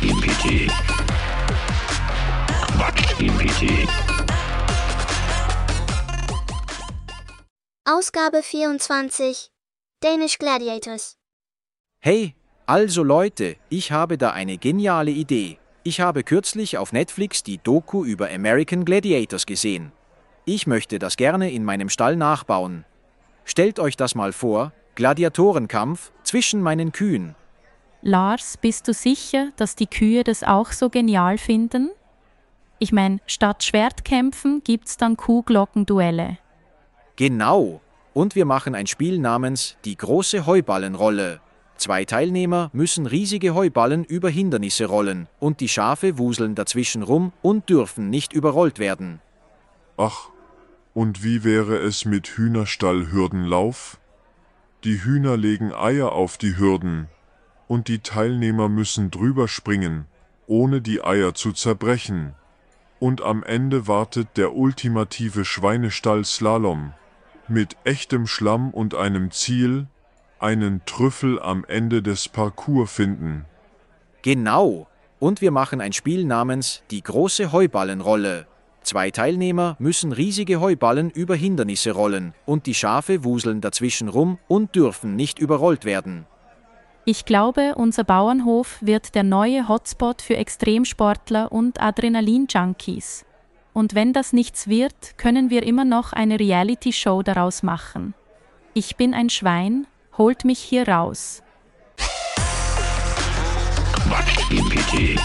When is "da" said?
14.16-14.30